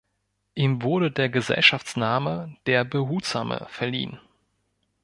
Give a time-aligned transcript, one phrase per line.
[0.55, 4.19] Ihm wurde der Gesellschaftsname "der Behutsame" verliehen.